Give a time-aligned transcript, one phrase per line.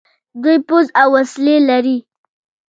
[0.41, 1.97] دوی پوځ او وسلې لري.